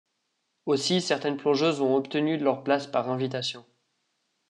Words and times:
Aussi, 0.65 0.99
certaines 0.99 1.37
plongeuses 1.37 1.79
ont 1.79 1.95
obtenu 1.95 2.39
leurs 2.39 2.63
places 2.63 2.87
par 2.87 3.07
invitation. 3.11 3.67